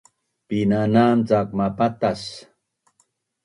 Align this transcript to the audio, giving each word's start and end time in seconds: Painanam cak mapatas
Painanam 0.47 1.17
cak 1.29 1.47
mapatas 1.57 2.21